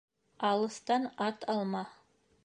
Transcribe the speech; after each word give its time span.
Алыҫтан 0.51 1.05
ат 1.25 1.45
алма 1.57 1.83